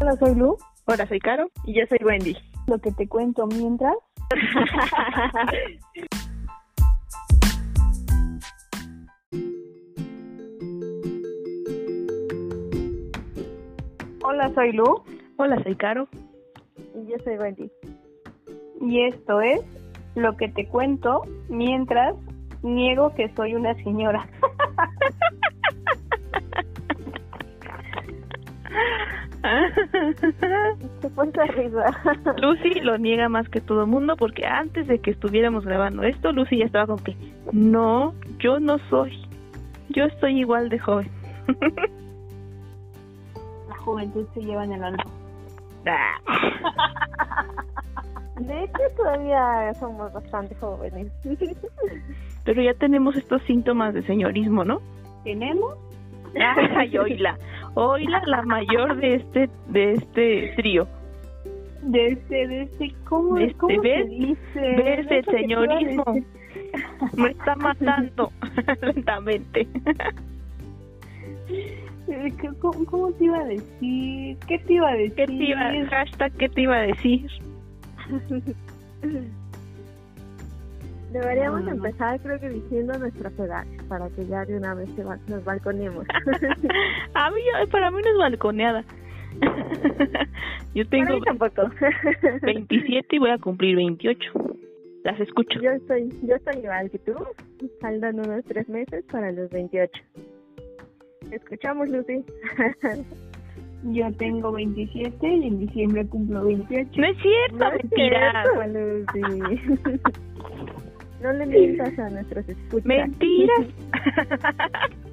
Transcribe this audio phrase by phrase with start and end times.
[0.00, 0.56] Hola, soy Lu.
[0.84, 1.50] Hola, soy Caro.
[1.64, 2.36] Y yo soy Wendy.
[2.68, 3.96] Lo que te cuento mientras.
[14.22, 15.02] Hola, soy Lu.
[15.36, 16.06] Hola, soy Caro.
[16.94, 17.68] Y yo soy Wendy.
[18.80, 19.62] Y esto es
[20.14, 22.14] Lo que te cuento mientras
[22.62, 24.28] niego que soy una señora.
[31.14, 31.84] Puede risa.
[32.40, 36.32] Lucy lo niega más que todo el mundo porque antes de que estuviéramos grabando esto,
[36.32, 37.16] Lucy ya estaba con que
[37.52, 39.12] no, yo no soy.
[39.90, 41.10] Yo estoy igual de joven.
[43.68, 45.04] La juventud se lleva en el alma.
[48.40, 51.10] De hecho, todavía somos bastante jóvenes.
[52.44, 54.80] Pero ya tenemos estos síntomas de señorismo, ¿no?
[55.24, 55.76] ¿Tenemos?
[56.76, 57.36] Ay, oíla.
[57.74, 60.86] Oíla la mayor de este de este trío.
[61.82, 64.08] De este, de este, ¿cómo, De este, ¿cómo se ¿ves?
[64.10, 64.60] dice?
[64.60, 66.04] ¿Ves el señorismo?
[67.16, 68.30] Me está matando
[68.82, 69.66] lentamente.
[72.08, 74.36] Eh, ¿qué- ¿Cómo, ¿Cómo te iba a decir?
[74.46, 75.14] ¿Qué te iba a decir?
[75.14, 77.30] ¿Qué te iba, hashtag, ¿qué te iba a decir?
[81.12, 81.86] Deberíamos No, no, no.
[81.86, 86.04] empezar, creo que diciendo nuestras edades, para que ya de una vez se nos balconemos.
[87.14, 88.84] A mí, para mí no es balconeada.
[90.74, 91.62] Yo Para tengo mí tampoco.
[92.42, 94.32] 27 y voy a cumplir 28.
[95.04, 95.60] Las escucho.
[95.60, 97.14] Yo estoy, yo estoy igual que tú,
[97.80, 99.92] faltan unos tres meses para los 28.
[101.30, 102.24] Escuchamos, Lucy.
[103.84, 106.90] Yo tengo 27 y en diciembre cumplo 28.
[107.00, 108.46] No es cierto, No es mentiras.
[108.52, 109.60] cierto, Lucy.
[111.22, 112.86] No le mientas a nuestros escuchas.
[112.86, 113.66] Mentiras.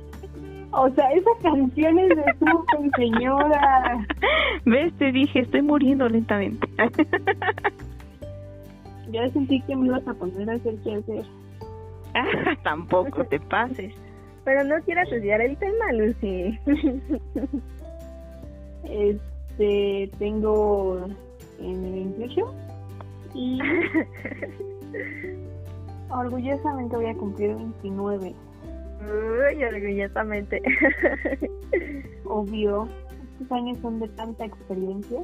[0.78, 4.06] O sea, esa canción es de Super, señora.
[4.66, 4.94] ¿Ves?
[4.98, 6.67] Te dije, estoy muriendo lentamente.
[9.11, 11.23] Ya sentí que me ibas a poner a hacer qué hacer.
[12.16, 13.93] Ah, Tampoco te pases.
[14.43, 16.60] Pero no quieras desviar el tema, Lucy.
[18.83, 21.08] Este, tengo
[21.60, 22.54] en el 28
[23.36, 23.60] y
[26.20, 28.36] orgullosamente voy a cumplir 29.
[29.02, 30.61] Uy, orgullosamente.
[32.26, 32.87] Obvio,
[33.33, 35.21] estos años son de tanta experiencia.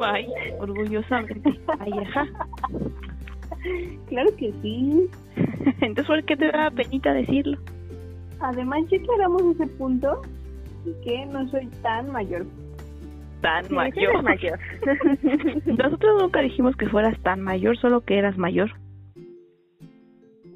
[0.00, 0.26] Ay,
[0.58, 1.60] orgullosamente.
[1.78, 2.26] Ay, ajá.
[4.08, 5.08] Claro que sí.
[5.80, 7.58] Entonces, ¿por qué te da penita decirlo?
[8.40, 10.20] Además, ya aclaramos ese punto
[11.02, 12.46] que no soy tan mayor.
[13.44, 14.24] Tan Sí, mayor.
[15.66, 18.70] Nosotros nunca dijimos que fueras tan mayor, solo que eras mayor.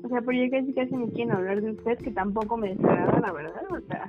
[0.03, 3.21] O sea, pero ya casi casi me quieren hablar de usted, que tampoco me desagrada,
[3.21, 3.63] la verdad.
[3.71, 4.09] O sea,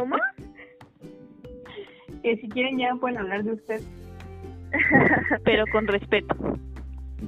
[0.00, 0.16] ¿Cómo?
[2.24, 3.80] que si quieren ya pueden hablar de usted.
[5.44, 6.34] Pero con respeto.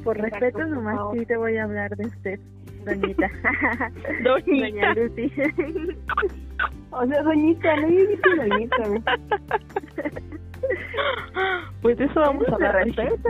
[0.02, 2.40] Por Exacto, respeto nomás sí te voy a hablar de usted,
[2.84, 3.30] doñita.
[4.24, 4.70] Doñita.
[4.70, 5.32] Doña Lucy.
[6.90, 8.76] O sea, doñita, no yo dije doñita.
[11.82, 12.76] Pues de eso vamos a hablar.
[12.76, 12.90] hoy.
[12.90, 13.28] respeto.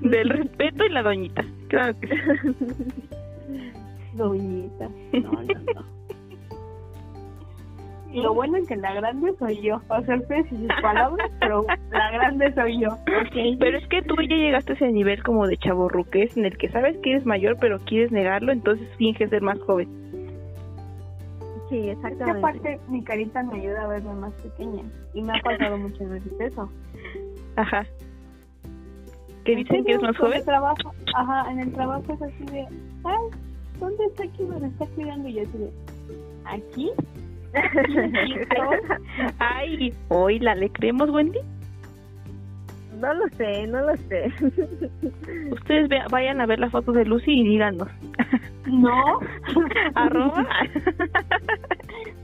[0.00, 1.44] Del respeto y la doñita.
[1.68, 2.14] Claro que sí.
[4.14, 4.88] Doñita.
[5.12, 5.42] No, no,
[5.74, 5.96] no.
[8.16, 9.78] Y lo bueno es que la grande soy yo.
[9.88, 12.88] O sea, ustedes y sus palabras, pero la grande soy yo.
[12.88, 13.58] Ok.
[13.58, 16.70] Pero es que tú ya llegaste a ese nivel como de chaborruques en el que
[16.70, 19.88] sabes que eres mayor pero quieres negarlo, entonces finges ser más joven.
[21.68, 22.38] Sí, Es que exactamente.
[22.38, 24.82] aparte mi carita me ayuda a verme más pequeña.
[25.14, 26.70] Y me ha pasado muchas veces eso.
[27.56, 27.84] Ajá.
[29.44, 30.38] ¿Qué dicen que eres más En joven?
[30.38, 32.66] el trabajo, ajá, en el trabajo es así de,
[33.04, 33.38] ay,
[33.80, 34.42] ¿dónde está aquí?
[34.42, 35.70] Me está cuidando y yo así de,
[36.44, 36.90] ¿aquí?
[39.38, 41.38] Ay, hoy la le creemos, Wendy.
[43.00, 44.32] No lo sé, no lo sé.
[45.52, 47.88] Ustedes vea- vayan a ver la foto de Lucy y díganos.
[48.66, 49.20] No.
[49.94, 50.46] Arroba.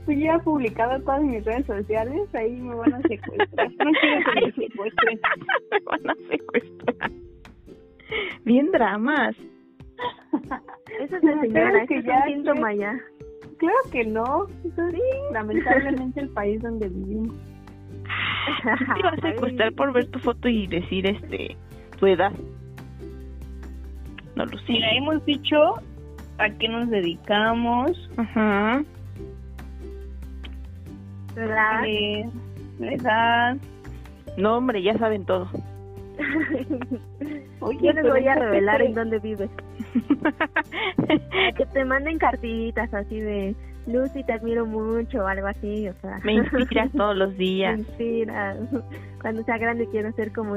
[0.05, 3.69] Pues ya he publicado todas mis redes sociales, ahí me van a secuestrar.
[3.71, 5.19] No quiero que me secuestren.
[5.71, 7.11] Me van a secuestrar.
[8.45, 9.35] Bien dramas.
[10.99, 12.99] Eso es de señora, que es ya, un síntoma ya.
[13.57, 14.47] Claro que no.
[14.65, 17.35] Es lamentablemente el país donde vivimos.
[18.93, 21.55] Te iba a secuestrar por ver tu foto y decir este
[21.99, 22.31] tu edad.
[24.35, 24.73] No, Lucy.
[24.73, 25.75] Mira, hemos dicho
[26.39, 28.83] a qué nos dedicamos, Ajá.
[31.35, 31.83] ¿Verdad?
[31.85, 32.29] eh,
[32.79, 33.57] la edad.
[34.37, 35.47] No, hombre, ya saben todo.
[37.59, 39.49] Oye, Yo les voy a ¿por qué revelar en dónde vives.
[41.57, 43.55] Que te manden cartitas así de
[43.87, 46.19] Lucy, te admiro mucho, o algo así, o sea.
[46.23, 47.79] Me inspiras todos los Me días.
[47.79, 48.57] inspiras.
[49.21, 50.55] Cuando sea grande quiero ser como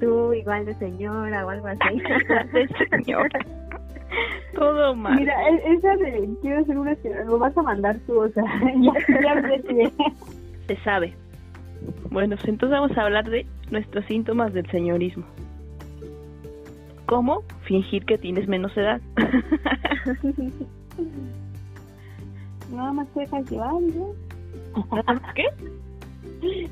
[0.00, 2.00] tú, igual de señora o algo así.
[2.52, 3.38] De señora.
[4.54, 5.16] Todo mal.
[5.16, 8.44] Mira, e- esa de quiero ser una señora, lo vas a mandar tú, o sea,
[8.80, 8.92] ya,
[9.22, 9.90] ya
[10.66, 11.14] Se sabe.
[12.10, 15.24] Bueno, pues entonces vamos a hablar de nuestros síntomas del señorismo.
[17.06, 17.42] ¿Cómo?
[17.62, 19.00] Fingir que tienes menos edad.
[22.72, 24.04] Nada más te dejas llevar y ya.
[25.34, 25.46] ¿Qué?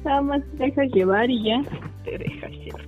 [0.05, 1.63] Nada más te dejas llevar y ya.
[2.05, 2.87] Te dejas llevar.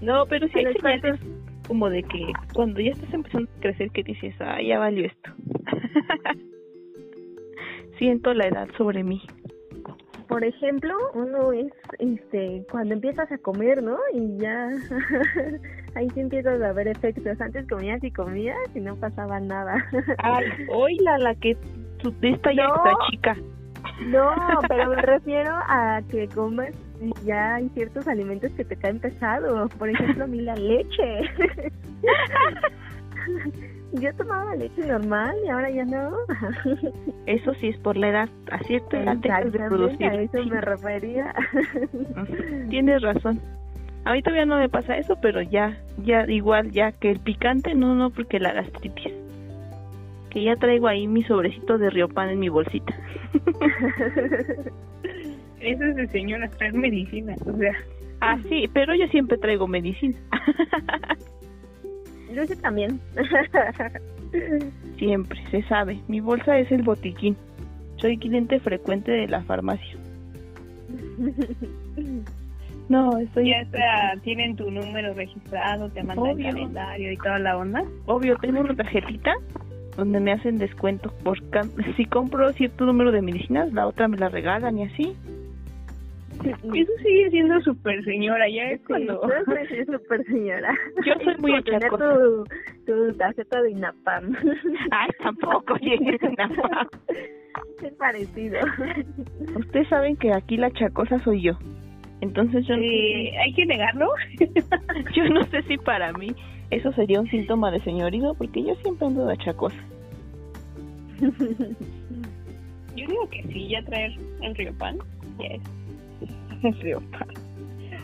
[0.00, 1.20] No, pero sí hay señales
[1.68, 5.30] como de que cuando ya estás empezando a crecer que dices, ah, ya valió esto.
[7.98, 9.22] Siento la edad sobre mí.
[10.32, 13.98] Por ejemplo, uno es este cuando empiezas a comer, ¿no?
[14.14, 14.70] Y ya
[15.94, 17.40] ahí sí empiezas a ver efectos.
[17.40, 19.74] Antes comías y comías y no pasaba nada.
[20.18, 21.56] Ay, oíla, la que
[21.98, 22.74] tu, esta ya No.
[22.76, 23.36] está chica.
[24.06, 24.30] No,
[24.68, 29.68] pero me refiero a que comes y ya hay ciertos alimentos que te caen pesado.
[29.78, 31.20] Por ejemplo, a mí la leche.
[33.92, 36.12] Yo tomaba leche normal y ahora ya no.
[37.26, 38.28] Eso sí es por la edad.
[38.50, 40.06] A cierta edad dejas de producir.
[40.06, 41.34] a eso me refería.
[42.70, 43.40] Tienes razón.
[44.04, 47.74] A mí todavía no me pasa eso, pero ya, ya igual, ya que el picante,
[47.74, 49.12] no, no, porque la gastritis.
[50.30, 52.92] Que ya traigo ahí mi sobrecito de riopan en mi bolsita.
[55.60, 57.74] Eso es de señora, traer medicina, o sea.
[58.20, 60.16] Ah, sí, pero yo siempre traigo medicina.
[62.32, 63.00] Lucy también.
[64.98, 66.00] siempre, se sabe.
[66.08, 67.36] Mi bolsa es el botiquín.
[67.96, 69.96] Soy cliente frecuente de la farmacia.
[72.88, 73.48] No, estoy...
[73.48, 76.48] Ya está, tienen tu número registrado, te mandan Obvio.
[76.48, 77.84] el calendario y toda la onda.
[78.06, 79.32] Obvio, tengo una tarjetita
[79.96, 81.38] donde me hacen descuento por
[81.96, 85.16] si compro cierto número de medicinas, la otra me la regalan y así.
[86.40, 89.20] Eso sigue siendo súper señora, ya es Sí, cuando...
[89.20, 90.74] tú eres súper señora.
[91.06, 92.14] Yo soy muy achacosa.
[92.14, 92.44] tu,
[92.86, 94.34] tu tarjeta de INAPAM.
[94.90, 96.88] Ay, tampoco llegué a nada.
[97.82, 98.58] Es parecido.
[99.56, 101.52] Ustedes saben que aquí la chacosa soy yo.
[102.20, 104.08] Entonces yo, Eh, ¿Hay que negarlo?
[105.14, 106.28] yo no sé si para mí
[106.70, 109.76] eso sería un síntoma de señorismo, porque yo siempre ando de chacosa.
[112.96, 114.12] Yo digo que sí, ya traer
[114.42, 114.98] el río pan,
[115.38, 115.62] ya es.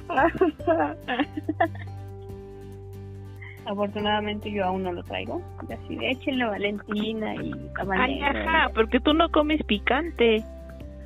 [3.66, 5.43] Afortunadamente yo aún no lo traigo.
[5.69, 7.52] Y Así de échenle Valentina y
[7.99, 10.43] Ay, ajá, porque tú no comes picante.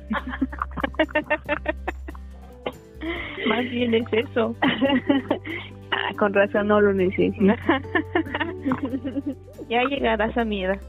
[3.47, 4.55] Más bien es eso.
[5.91, 7.43] ah, con razón no lo necesito.
[9.69, 10.79] ya llegarás a mi edad.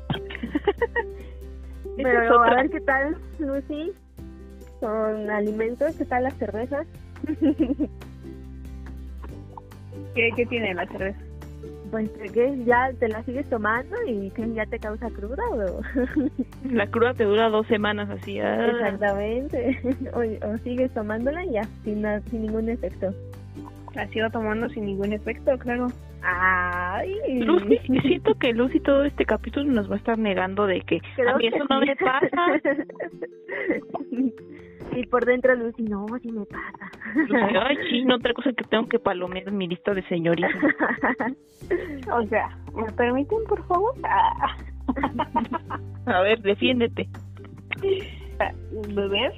[1.96, 3.93] Pero a ver qué tal, Lucy,
[4.81, 6.87] con alimentos, qué tal las cervezas.
[10.15, 11.19] ¿Qué, ¿Qué tiene la cerveza?
[11.91, 15.81] Pues que ya te la sigues tomando y que ya te causa cruda o
[16.71, 18.41] La cruda te dura dos semanas así.
[18.41, 18.67] ah.
[18.67, 19.79] exactamente
[20.15, 23.12] o, o sigues tomándola y ya sin sin ningún efecto.
[23.94, 25.87] La sigo tomando sin ningún efecto, claro.
[26.23, 31.01] Ay, Lucy, siento que Lucy todo este capítulo nos va a estar negando de que
[31.15, 31.87] Creo a mí que eso no sí.
[31.87, 32.46] me pasa.
[34.94, 36.91] Y por dentro Lucy, no, sí me pasa.
[37.15, 40.51] Lucy, Ay, sí, no, otra cosa que tengo que palomear en mi lista de señoritas.
[42.13, 43.94] O sea, ¿me permiten, por favor?
[46.06, 47.08] A ver, defiéndete.
[48.94, 49.32] Beber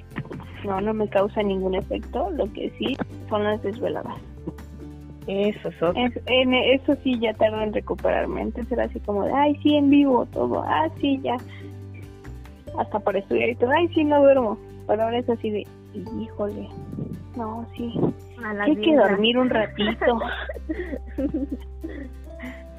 [0.65, 2.29] no, no me causa ningún efecto.
[2.31, 2.97] Lo que sí
[3.29, 4.17] son las desveladas.
[5.27, 6.03] Eso es otro.
[6.05, 8.41] Es- en eso sí ya tardo en recuperarme.
[8.41, 10.63] Antes era así como de, ay, sí, en vivo todo.
[10.67, 11.37] Ah, sí, ya.
[12.77, 13.71] Hasta para estudiar y todo.
[13.71, 14.57] Ay, sí, no duermo.
[14.87, 15.67] Pero ahora es así de,
[16.19, 16.69] híjole.
[17.35, 17.93] No, sí.
[18.59, 20.19] Hay que dormir un ratito.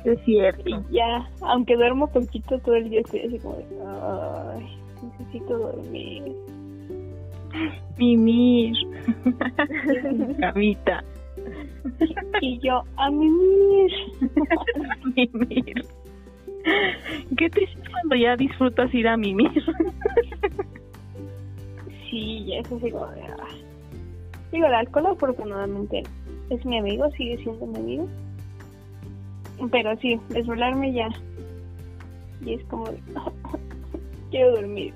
[0.04, 0.62] Es cierto.
[0.68, 6.22] Y ya, aunque duermo poquito todo el día, estoy así como de, ay, necesito dormir.
[7.98, 8.76] Mimir.
[10.40, 11.02] Camita.
[12.40, 13.92] Y yo, a mimir.
[15.16, 15.84] Mimir.
[17.36, 19.50] ¿Qué te dice cuando ya disfrutas ir a mimir?
[22.18, 23.48] Sí, ya es así como de, ah.
[24.50, 26.02] Digo, el alcohol afortunadamente
[26.50, 28.08] es mi amigo, sigue siendo mi amigo.
[29.70, 31.08] Pero sí, desvelarme ya.
[32.44, 32.98] Y es como de,
[34.32, 34.92] quiero dormir.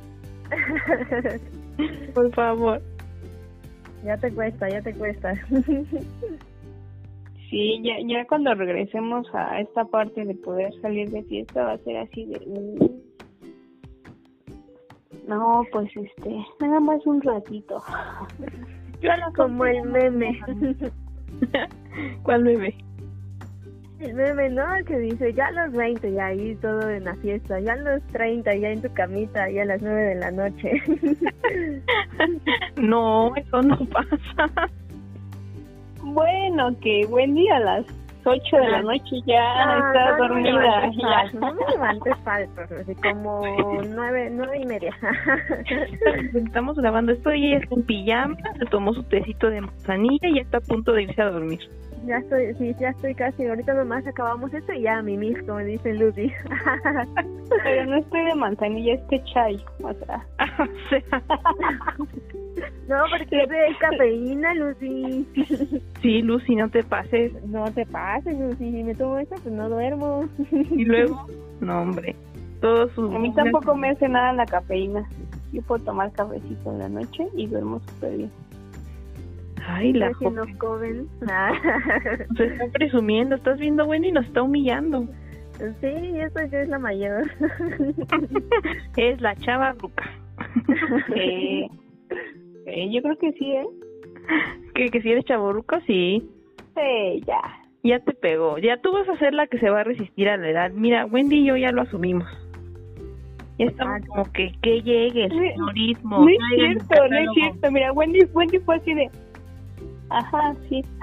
[2.14, 2.83] Por favor.
[4.05, 5.35] ya te cuesta, ya te cuesta.
[7.50, 11.79] Sí, ya, ya cuando regresemos a esta parte de poder salir de fiesta va a
[11.81, 12.41] ser así de...
[15.26, 17.83] No, pues este, nada más un ratito.
[19.00, 20.41] Yo Como el meme.
[22.23, 22.75] ¿Cuál bebé?
[24.00, 24.64] El meme, ¿no?
[24.87, 27.61] Que dice, ya a los 20, y ahí todo en la fiesta.
[27.61, 30.83] Ya a los 30, ya en tu camita, ya a las 9 de la noche.
[32.76, 34.69] No, eso no pasa.
[36.02, 37.87] Bueno, que buen día a las
[38.25, 40.81] 8 de la noche ya No, está no, no me dormida.
[40.93, 43.43] falso, No me levantes falsos, así como
[43.88, 44.95] nueve, nueve y media.
[46.35, 50.35] Estamos grabando esto y ella está en pijama, se tomó su tecito de manzanilla y
[50.37, 51.61] ya está a punto de irse a dormir.
[52.07, 53.47] ya estoy, sí, ya estoy casi.
[53.47, 56.33] Ahorita nomás acabamos esto y ya a mimir, como dice Lucy.
[57.64, 59.57] Pero no estoy de manzanilla, este chai.
[59.83, 60.26] O sea,
[60.59, 61.23] o sea,
[62.88, 65.26] no, porque es de cafeína, Lucy.
[66.02, 67.33] sí, Lucy, no te pases.
[67.47, 68.71] No te pases, Lucy.
[68.71, 70.28] Si me tomo esto, pues no duermo.
[70.71, 71.26] Y luego,
[71.61, 72.16] no, hombre,
[72.61, 73.14] todo su...
[73.14, 75.09] a mí tampoco me hace nada la cafeína.
[75.52, 78.31] Yo puedo tomar cafecito en la noche y duermo súper bien.
[79.66, 80.45] Ay, la que no.
[82.37, 85.07] Se está presumiendo, estás viendo bueno y nos está humillando.
[85.81, 87.31] sí, eso ya es la mayor.
[88.97, 90.11] Es la chava ruca.
[91.14, 91.69] Eh,
[92.66, 93.66] eh, yo creo que sí, ¿eh?
[94.75, 96.23] que, que si eres chavorruco, sí.
[96.75, 97.40] Sí, ya.
[97.83, 98.59] Ya te pegó.
[98.59, 100.71] Ya tú vas a ser la que se va a resistir a la edad.
[100.73, 102.28] Mira, Wendy y yo ya lo asumimos.
[103.59, 106.19] Ya estamos Ah, como que, que llegue el No, señorismo.
[106.21, 107.71] No es cierto, no es cierto.
[107.71, 109.11] Mira, Wendy, Wendy fue así de...
[110.12, 110.85] Ajá, sí.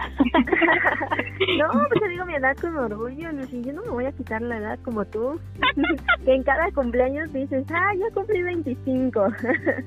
[1.58, 3.64] No, pues yo digo mi edad con orgullo, Lucy.
[3.64, 5.40] Yo no me voy a quitar la edad como tú.
[6.26, 9.28] que en cada cumpleaños dices, ah, ya cumplí 25.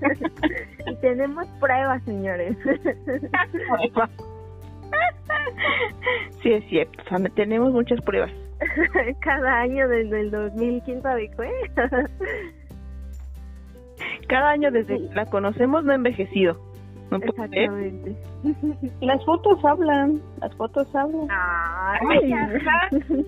[0.86, 2.56] y tenemos pruebas, señores.
[6.42, 7.02] sí, es cierto.
[7.04, 8.32] O sea, tenemos muchas pruebas.
[9.20, 11.50] cada año desde el 2000, quién sabe qué.
[14.28, 16.71] Cada año desde que la conocemos no ha envejecido.
[17.18, 17.26] No.
[17.26, 18.16] Exactamente.
[19.00, 21.28] Las fotos hablan, las fotos hablan.
[21.30, 22.32] Ay.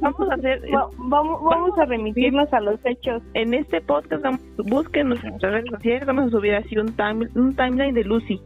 [0.01, 0.63] Vamos a hacer...
[0.75, 3.23] Va- vamos, vamos a remitirnos a los hechos.
[3.35, 6.07] En este podcast, vamos, busquen nuestras redes sociales.
[6.07, 8.41] Vamos a subir así un, time- un timeline de Lucy.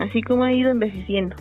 [0.00, 1.36] Así como ha ido envejeciendo.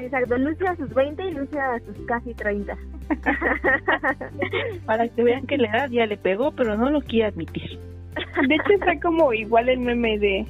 [0.00, 2.76] Exacto, Lucy a sus 20 y Lucy a sus casi 30.
[4.86, 7.78] Para que vean que la edad ya le pegó, pero no lo quiere admitir.
[8.48, 10.46] De hecho, está como igual el meme de...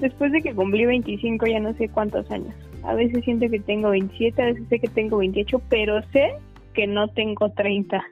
[0.00, 2.54] Después de que cumplí 25, ya no sé cuántos años.
[2.82, 6.32] A veces siento que tengo 27, a veces sé que tengo 28, pero sé
[6.72, 8.02] que no tengo 30.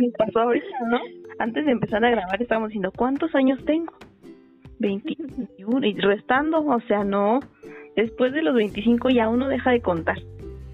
[0.00, 0.98] Me pasó ahorita, ¿no?
[1.38, 3.92] Antes de empezar a grabar estábamos diciendo, ¿cuántos años tengo?
[4.80, 5.86] 21.
[5.86, 7.40] Y restando, o sea, no.
[7.94, 10.18] Después de los 25 ya uno deja de contar.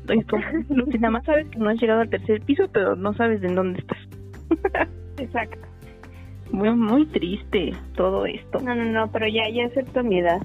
[0.00, 0.42] Entonces, como
[0.98, 3.80] nada más sabes que no has llegado al tercer piso, pero no sabes de dónde
[3.80, 3.98] estás.
[5.18, 5.71] Exacto.
[6.52, 8.60] Muy, muy triste todo esto.
[8.60, 10.40] No, no, no, pero ya, ya acepto mi edad.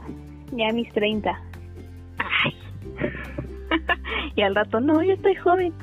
[0.53, 1.37] Ya mis 30.
[2.17, 2.53] Ay.
[4.35, 5.73] y al rato, no, yo estoy joven.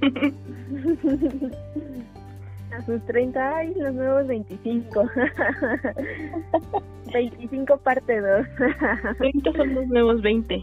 [2.76, 5.08] A sus 30, ay, los nuevos 25.
[7.12, 8.46] 25 parte 2.
[9.18, 10.62] 30 son los nuevos 20.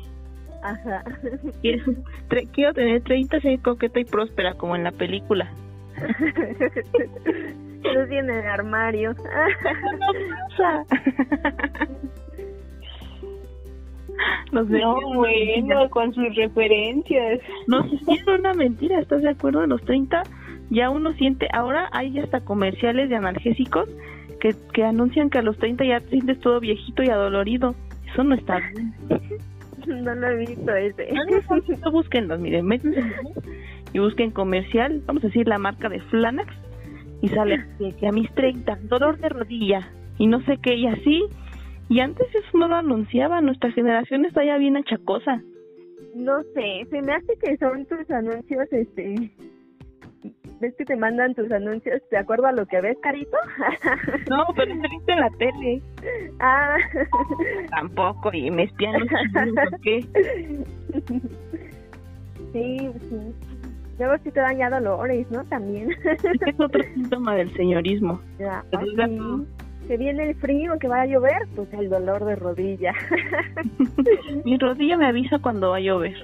[0.62, 1.03] Ajá.
[1.62, 1.83] Quiero,
[2.29, 5.51] tre- quiero tener 30, ser coqueta y próspera, como en la película.
[7.84, 9.13] Lucy en el armario.
[9.13, 9.22] no
[10.50, 10.86] pasa.
[14.52, 17.40] Nos No, bueno, con sus referencias.
[17.68, 19.62] Nos hicieron una mentira, ¿estás de acuerdo?
[19.62, 20.24] A los 30
[20.70, 23.90] ya uno siente, ahora hay hasta comerciales de analgésicos
[24.40, 27.75] que, que anuncian que a los 30 ya te sientes todo viejito y adolorido.
[28.12, 28.94] Eso no está bien.
[29.88, 31.12] No lo he visto ese.
[31.12, 33.04] No, no, no, no, búsquenlos, miren, métanse
[33.94, 36.52] y busquen comercial, vamos a decir la marca de Flanax
[37.24, 41.24] y sale que, a mis 30, dolor de rodilla y no sé qué, y así.
[41.88, 45.42] Y antes eso no lo anunciaba, nuestra generación está ya bien achacosa.
[46.15, 49.32] No sé, se me hace que son tus anuncios, este...
[50.60, 53.38] ¿Ves que te mandan tus anuncios de acuerdo a lo que ves, Carito?
[54.30, 55.82] No, pero saliste en la tele.
[56.42, 56.75] ah.
[57.70, 60.06] Tampoco, y me espían los ¿por qué?
[62.53, 62.77] Sí,
[63.10, 63.52] sí.
[64.03, 65.45] Luego sí te dan ya dolores, ¿no?
[65.45, 65.89] También.
[66.45, 68.19] Es otro síntoma del señorismo.
[68.38, 69.45] ya, todo.
[69.88, 72.93] Que viene el frío, que va a llover, pues el dolor de rodilla.
[74.43, 76.15] Mi rodilla me avisa cuando va a llover.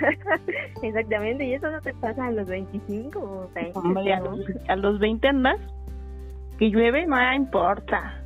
[0.82, 3.78] Exactamente, y eso no te pasa a los 25 o 30.
[3.78, 4.36] Hombre, a ¿no?
[4.36, 5.60] los, a los 20 andas,
[6.58, 8.22] que llueve, no importa.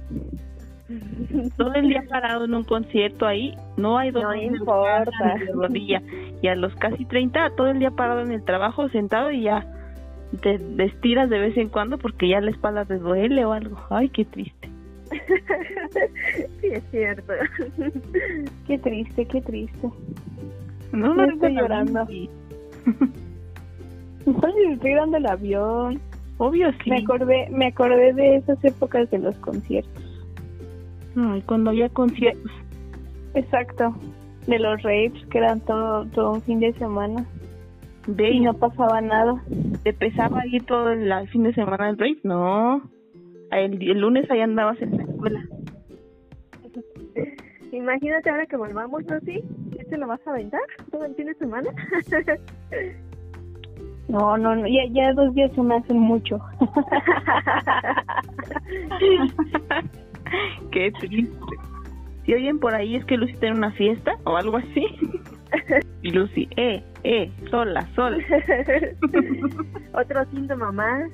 [1.56, 5.10] Todo el día parado en un concierto ahí, no hay dolor No importa.
[5.38, 6.02] de rodilla.
[6.42, 9.66] Y a los casi 30, todo el día parado en el trabajo, sentado y ya
[10.42, 13.78] te, te estiras de vez en cuando porque ya la espalda te duele o algo.
[13.90, 14.68] Ay, qué triste.
[16.60, 17.32] sí, es cierto.
[18.66, 19.88] Qué triste, qué triste.
[20.92, 22.06] No, No estoy llorando.
[24.72, 26.00] estoy dando el avión.
[26.38, 26.90] Obvio sí.
[26.90, 30.02] Me acordé, me acordé de esas épocas de los conciertos.
[31.16, 32.50] Ay, cuando había conciertos.
[33.34, 33.94] Exacto.
[34.46, 37.26] De los raves que eran todo, todo un fin de semana
[38.06, 39.42] Ve, y no pasaba nada.
[39.82, 42.18] ¿te pesaba ahí todo el, el fin de semana del break?
[42.22, 42.82] No.
[43.50, 45.44] El, el lunes ahí andabas en la escuela.
[47.72, 49.20] Imagínate ahora que volvamos, ¿no?
[49.20, 49.42] ¿Sí?
[49.78, 51.70] ¿Este lo vas a aventar todo el fin de semana?
[54.08, 56.38] No, no, no, ya, ya dos días se me hacen mucho.
[60.72, 61.36] Qué triste.
[62.24, 64.86] Si oyen por ahí es que Lucy tiene una fiesta o algo así.
[66.02, 68.18] Y Lucy, eh, eh, sola, sola.
[69.92, 71.10] Otro síntoma más.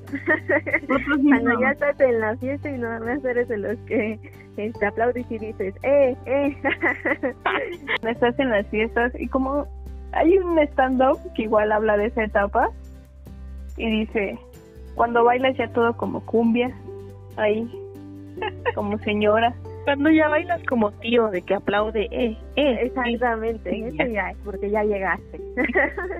[0.84, 4.18] Otro Cuando ya estás en la fiesta y nada más eres de los que
[4.56, 6.56] te aplaudes y dices, eh, eh.
[8.06, 9.66] Estás en las fiestas y como
[10.12, 12.68] hay un stand-up que igual habla de esa etapa
[13.76, 14.38] y dice,
[14.94, 16.70] cuando bailas ya todo como cumbia,
[17.36, 17.70] ahí,
[18.74, 19.54] como señora.
[19.84, 22.78] Cuando ya bailas como tío de que aplaude, eh, eh.
[22.82, 24.30] Exactamente, sí, eso ya.
[24.30, 25.40] es porque ya llegaste.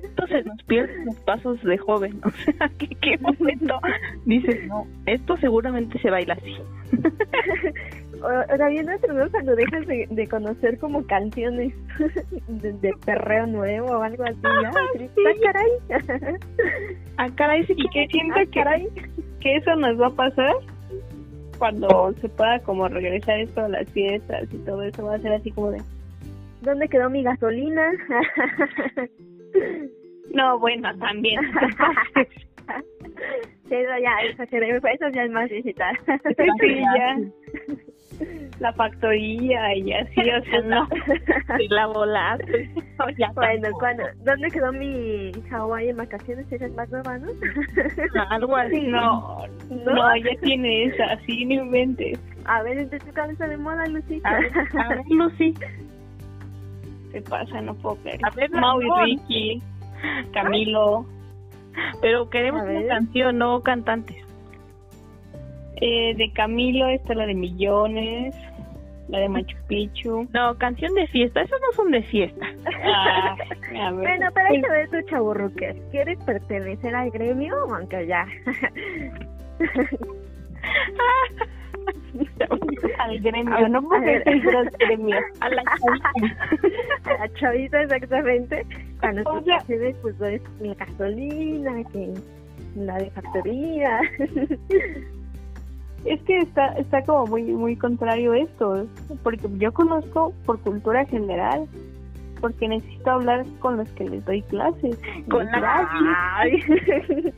[0.03, 2.21] Entonces nos pierden los pasos de joven.
[2.25, 3.79] O sea, ¿qué, qué momento
[4.25, 6.57] dices, no, esto seguramente se baila así.
[8.59, 9.29] También otro, ¿no?
[9.31, 11.73] Cuando dejas de, de conocer como canciones
[12.49, 15.23] de, de perreo nuevo o algo así, ya, dices, sí.
[15.27, 15.71] "Ah, caray.
[17.17, 18.89] Ah, caray, sí Y que siento Ah, que, caray.
[19.41, 20.55] que eso nos va a pasar
[21.63, 25.33] cuando se pueda como regresar esto a las fiestas y todo eso, va a ser
[25.33, 25.81] así como de,
[26.61, 27.89] ¿Dónde quedó mi gasolina?
[30.35, 31.41] no, bueno, también.
[33.71, 34.43] Eso ya eso
[35.11, 35.97] ya es más digital.
[36.61, 37.17] sí, ya.
[38.61, 40.89] La factoría y así, o sea, no.
[41.59, 42.71] Si la volaste.
[42.99, 43.79] No, ya Bueno, tampoco.
[43.81, 46.51] cuando, ¿dónde quedó mi Hawái en vacaciones?
[46.53, 47.29] Esa es más nueva, ¿no?
[48.31, 48.81] Algo así.
[48.89, 49.39] No,
[49.71, 52.19] no, ya tiene esa, sí, no inventes.
[52.45, 54.29] A ver, ¿de tu cabeza de moda, Lucita?
[54.29, 55.55] A ver, a ver, Lucy.
[57.13, 57.61] ¿Qué pasa?
[57.61, 58.21] No puedo creer.
[58.25, 58.89] A ver, Mau y.
[59.05, 59.63] Ricky,
[60.33, 61.05] Camilo.
[62.01, 64.17] Pero queremos una canción, no cantantes.
[65.77, 68.35] Eh, de Camilo está la de Millones,
[69.09, 70.27] la de Machu Picchu.
[70.33, 71.43] No, canción de fiesta.
[71.43, 72.47] Esos no son de fiesta.
[72.85, 73.37] Ah,
[73.81, 74.01] a ver.
[74.09, 75.77] Bueno, pero hay que ver tu chaburruques.
[75.91, 77.55] ¿Quieres pertenecer al gremio?
[77.75, 78.27] Aunque ya.
[82.99, 84.25] al gremio, no porque A ver.
[84.25, 85.17] soy del gremio.
[85.41, 86.11] A la chavita.
[87.05, 88.67] A la chavita, exactamente.
[89.01, 92.15] Cuando O sea- canciones, pues es la gasolina, que
[92.77, 94.01] la de factoría.
[96.05, 98.87] Es que está está como muy muy contrario esto,
[99.23, 101.69] porque yo conozco por cultura general,
[102.41, 105.01] porque necesito hablar con los que les doy clases.
[105.31, 105.89] Con la.
[106.37, 106.61] Ay.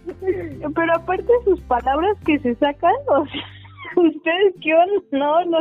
[0.74, 3.42] Pero aparte sus palabras que se sacan, o sea,
[3.96, 5.02] ustedes qué onda?
[5.12, 5.58] no, no.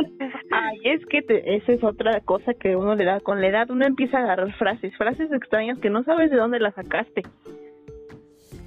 [0.50, 3.70] Ay, es que te, esa es otra cosa que uno le da con la edad.
[3.70, 7.22] Uno empieza a agarrar frases, frases extrañas que no sabes de dónde las sacaste.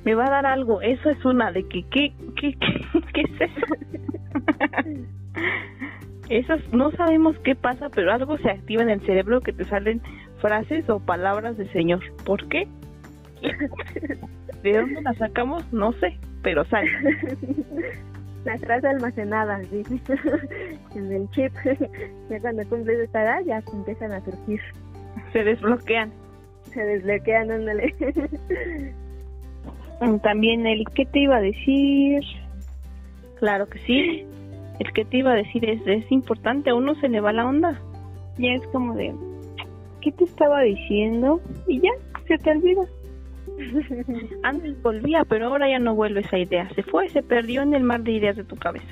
[0.05, 0.81] Me va a dar algo.
[0.81, 4.16] Eso es una de que, ¿qué, qué, qué, qué es eso?
[6.29, 10.01] Esas, no sabemos qué pasa, pero algo se activa en el cerebro que te salen
[10.41, 12.01] frases o palabras de señor.
[12.25, 12.67] ¿Por qué?
[14.61, 15.71] ¿De dónde las sacamos?
[15.71, 16.91] No sé, pero salen.
[18.45, 19.99] Las traes almacenadas, dice,
[20.95, 21.51] en el chip.
[22.29, 24.61] Ya cuando cumples esta edad, ya empiezan a surgir.
[25.33, 26.13] Se desbloquean.
[26.71, 27.93] Se desbloquean, ándale.
[30.23, 32.23] También el, ¿qué te iba a decir?
[33.39, 34.25] Claro que sí.
[34.79, 37.45] El que te iba a decir es, es importante, a uno se le va la
[37.45, 37.79] onda.
[38.37, 39.13] Ya es como de,
[40.01, 41.41] ¿qué te estaba diciendo?
[41.67, 41.89] Y ya,
[42.27, 42.83] se te olvida.
[44.43, 46.69] Antes volvía, pero ahora ya no vuelve esa idea.
[46.75, 48.87] Se fue, se perdió en el mar de ideas de tu cabeza.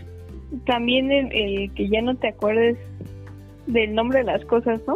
[0.65, 2.77] También el, el que ya no te acuerdes
[3.67, 4.95] del nombre de las cosas, ¿no?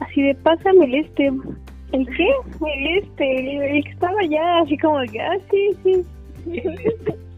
[0.00, 1.30] Así de, pásame el este.
[1.92, 2.28] ¿El qué?
[2.66, 6.04] El este, el, el que estaba allá, así como de, ah, sí, sí.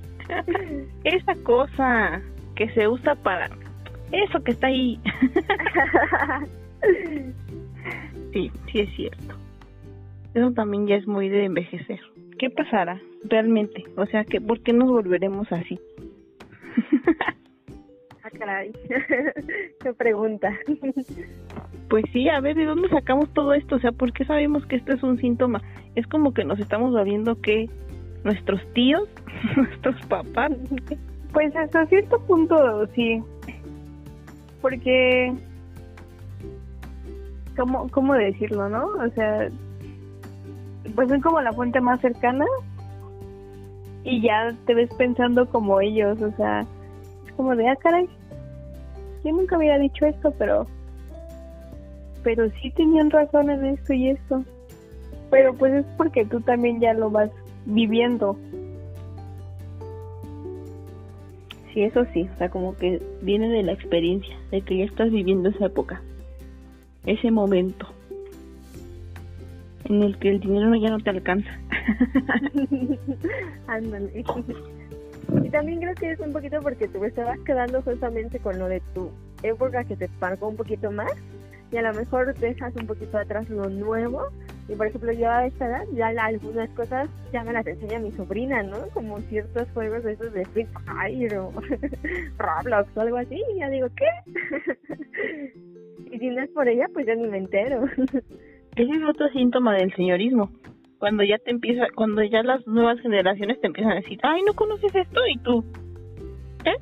[1.05, 2.23] Esa cosa
[2.55, 3.51] que se usa para
[4.13, 5.01] eso que está ahí.
[8.33, 9.35] sí, sí es cierto.
[10.35, 12.01] Eso también ya es muy de envejecer.
[12.39, 13.85] ¿Qué pasará realmente?
[13.97, 15.79] O sea, que ¿por qué nos volveremos así?
[18.25, 18.71] Ah, caray.
[19.83, 20.57] Qué pregunta.
[21.89, 23.75] Pues sí, a ver, ¿de dónde sacamos todo esto?
[23.75, 25.61] O sea, ¿por qué sabemos que esto es un síntoma?
[25.97, 27.69] Es como que nos estamos volviendo que
[28.25, 29.09] nuestros tíos,
[29.57, 30.53] nuestros papás,
[31.33, 33.23] Pues hasta cierto punto, sí.
[34.61, 35.35] porque
[37.57, 39.49] cómo cómo decirlo no o sea
[40.95, 42.47] pues son como la fuente más cercana
[44.05, 46.65] y ya te ves pensando como ellos o sea
[47.27, 48.09] es como de ah caray
[49.25, 50.67] yo nunca había dicho esto pero
[52.23, 54.45] pero sí tenían razón en esto y esto
[55.31, 57.31] pero pues es porque tú también ya lo vas
[57.67, 58.37] viviendo
[61.73, 65.11] Sí, eso sí, o sea, como que viene de la experiencia, de que ya estás
[65.11, 66.03] viviendo esa época,
[67.07, 67.87] ese momento
[69.87, 71.51] en el que el dinero ya no te alcanza.
[75.43, 78.83] Y también creo que es un poquito porque tú estabas quedando justamente con lo de
[78.95, 79.11] tu
[79.43, 81.11] época que te marcó un poquito más
[81.71, 84.29] y a lo mejor dejas un poquito atrás lo nuevo
[84.69, 88.13] y por ejemplo yo a esta edad ya algunas cosas ya me las enseña mi
[88.13, 88.89] sobrina, ¿no?
[88.95, 91.53] Como ciertos juegos de esos de Free Fire o
[92.39, 95.53] Roblox o algo así y ya digo, ¿qué?
[96.13, 97.85] y si no es por ella pues ya ni me entero.
[98.77, 100.51] Ese es otro síntoma del señorismo.
[100.99, 104.55] Cuando ya te empieza, cuando ya las nuevas generaciones te empiezan a decir, ay, no
[104.55, 105.65] conoces esto y tú,
[106.65, 106.77] ¿eh?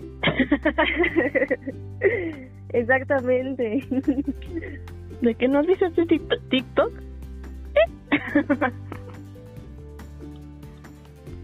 [2.69, 3.83] Exactamente.
[5.21, 6.07] ¿De qué no has visto este
[6.51, 7.10] TikTok?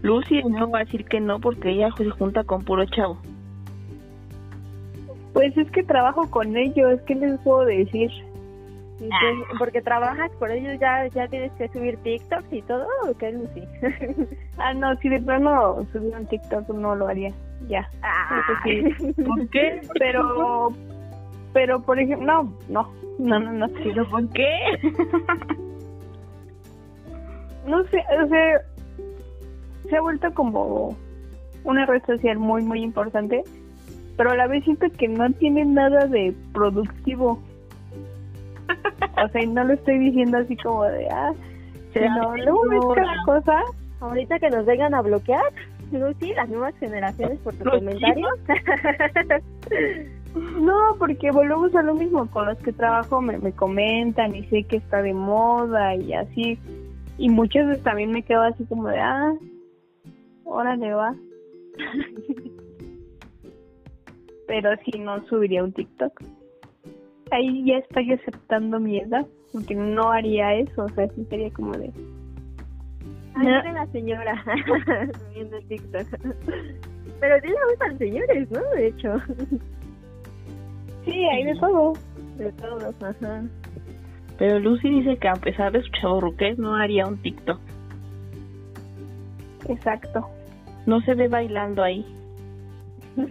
[0.01, 3.17] Lucy no va a decir que no porque ella se junta con puro chavo.
[5.33, 8.11] Pues es que trabajo con ellos, ¿qué les puedo decir?
[8.99, 9.55] Ah.
[9.59, 13.61] porque trabajas por ellos ya ya tienes que subir TikToks y todo, ¿o qué Lucy?
[14.57, 17.31] ah, no, si de plano subir un TikTok no lo haría,
[17.67, 17.87] ya.
[18.01, 18.43] Ah.
[18.63, 19.81] ¿Por qué?
[19.99, 20.73] Pero
[21.53, 23.67] pero por ejemplo, no, no, no, no, no.
[23.83, 24.57] ¿Pero por qué?
[27.67, 28.61] No sé, o sea,
[29.89, 30.97] se ha vuelto como
[31.63, 33.43] una red social muy, muy importante,
[34.15, 37.41] pero a la vez siento que no tiene nada de productivo.
[39.23, 41.31] O sea, y no lo estoy diciendo así como de, ah,
[41.95, 43.63] no, luego ves cada cosa.
[43.99, 45.41] Ahorita que nos vengan a bloquear,
[45.91, 48.29] Lucy, las nuevas generaciones por tus comentarios.
[50.59, 54.65] No, porque volvemos a lo mismo, con los que trabajo me, me comentan y sé
[54.65, 56.59] que está de moda y así,
[57.17, 59.33] y muchas veces también me quedo así como de, ah,
[60.45, 61.15] órale va.
[64.47, 66.23] Pero si no subiría un TikTok.
[67.31, 71.73] Ahí ya estoy aceptando mi edad, porque no haría eso, o sea, sí sería como
[71.73, 71.91] de...
[73.35, 73.73] Ahí no.
[73.73, 74.43] la señora
[75.19, 76.07] subiendo TikTok.
[77.19, 78.61] Pero sí le gustan señores, ¿no?
[78.69, 79.15] De hecho.
[81.03, 81.93] Sí, hay de todo.
[82.37, 83.43] De todo, ajá.
[84.37, 87.59] Pero Lucy dice que a pesar de su chaborruqués no haría un TikTok.
[89.67, 90.27] Exacto.
[90.85, 92.05] No se ve bailando ahí.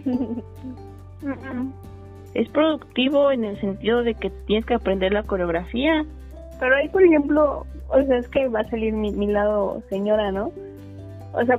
[2.33, 6.05] es productivo en el sentido de que tienes que aprender la coreografía.
[6.59, 10.31] Pero ahí, por ejemplo, o sea, es que va a salir mi, mi lado señora,
[10.31, 10.51] ¿no?
[11.33, 11.57] O sea,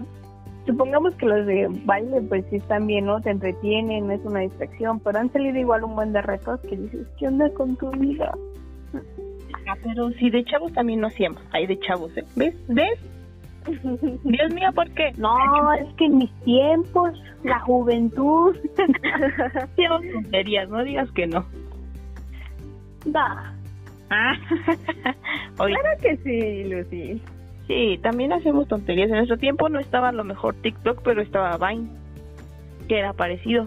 [0.67, 3.21] supongamos que los de baile pues sí están bien, ¿no?
[3.21, 7.07] Te entretienen, es una distracción, pero han salido igual un buen de retos que dices,
[7.19, 8.37] ¿qué onda con tu vida?
[9.69, 12.25] Ah, pero si de chavos también no hacíamos, hay de chavos, ¿eh?
[12.37, 12.55] ¿Ves?
[12.69, 12.99] ¿Ves?
[14.25, 15.13] Dios mío, ¿por qué?
[15.19, 15.37] No,
[15.75, 17.11] es que en mis tiempos,
[17.45, 18.57] la juventud.
[19.63, 21.45] Hacíamos tonterías, no digas que no.
[23.05, 23.55] Da.
[24.11, 24.35] Ah.
[25.57, 27.21] Claro que sí, Lucy.
[27.67, 29.11] Sí, también hacemos tonterías.
[29.11, 31.89] En nuestro tiempo no estaba a lo mejor TikTok, pero estaba Vine,
[32.89, 33.67] que era parecido.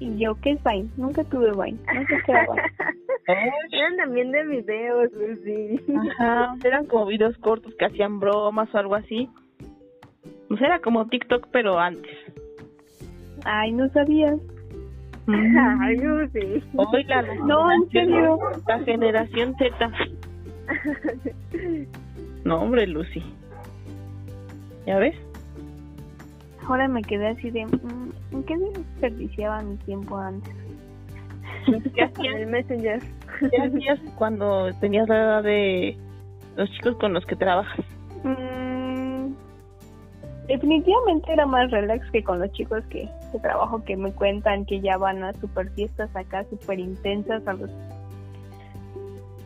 [0.00, 0.88] ¿Y yo qué es Vine?
[0.96, 1.78] Nunca tuve Vine.
[1.94, 2.62] No sé qué era Vine.
[3.72, 5.80] Eran también de videos, Lucy.
[6.18, 9.28] Ajá, eran como videos cortos que hacían bromas o algo así.
[10.48, 12.16] Pues era como TikTok, pero antes.
[13.44, 14.34] Ay, no sabías.
[15.28, 16.62] Ay, Lucy.
[16.74, 18.38] Hoy la, No, en serio.
[18.66, 19.90] la generación Z.
[22.44, 23.22] No, hombre, Lucy.
[24.86, 25.14] ¿Ya ves?
[26.68, 30.54] Ahora me quedé así de, mm, ¿en qué desperdiciaba mi tiempo antes?
[31.94, 33.02] ¿Qué hacías, El Messenger.
[33.50, 35.96] qué hacías cuando tenías la edad de
[36.56, 37.86] los chicos con los que trabajas?
[38.22, 39.32] Mm,
[40.46, 44.80] definitivamente era más relax que con los chicos que, que trabajo que me cuentan que
[44.80, 47.70] ya van a super fiestas acá super intensas a los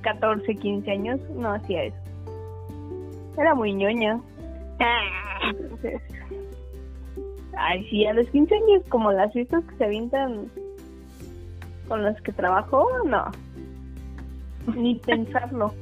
[0.00, 1.20] 14, 15 años.
[1.36, 1.96] No hacía eso.
[3.38, 4.20] Era muy ñoña.
[5.44, 6.00] Entonces,
[7.62, 10.50] ay, sí, a los 15 años, como las fiestas que se avientan
[11.88, 13.30] con las que trabajo, no.
[14.74, 15.72] Ni pensarlo.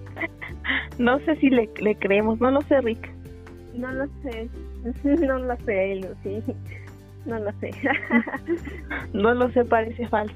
[0.99, 3.11] No sé si le, le creemos, no lo sé, Rick.
[3.75, 4.49] No lo sé.
[5.05, 6.43] No lo sé, Lucy.
[7.27, 7.71] No lo sé.
[9.12, 10.35] No lo sé, parece falso.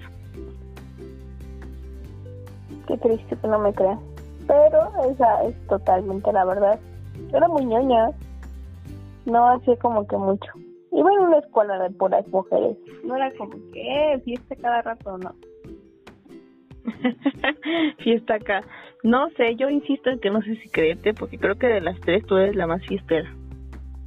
[2.87, 3.99] Qué triste que no me crean.
[4.47, 6.79] Pero esa es totalmente la verdad.
[7.31, 8.11] Yo era muy ñoña.
[9.25, 10.53] No hacía como que mucho.
[10.95, 12.77] Iba en una escuela de puras mujeres.
[13.05, 15.35] No era como que eh, fiesta cada rato, no.
[17.99, 18.63] fiesta acá.
[19.03, 21.99] No sé, yo insisto en que no sé si creerte, porque creo que de las
[22.01, 23.29] tres tú eres la más fiestera.